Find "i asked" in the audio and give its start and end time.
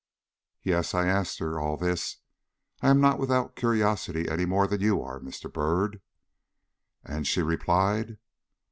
0.95-1.37